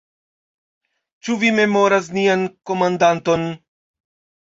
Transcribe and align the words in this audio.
Ĉu 1.27 1.37
vi 1.45 1.53
memoras 1.59 2.09
nian 2.19 2.49
komandanton? 2.73 3.49